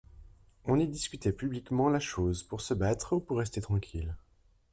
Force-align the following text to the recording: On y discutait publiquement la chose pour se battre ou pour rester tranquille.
On 0.65 0.79
y 0.79 0.87
discutait 0.87 1.31
publiquement 1.31 1.87
la 1.87 1.99
chose 1.99 2.41
pour 2.41 2.61
se 2.61 2.73
battre 2.73 3.13
ou 3.13 3.19
pour 3.19 3.37
rester 3.37 3.61
tranquille. 3.61 4.15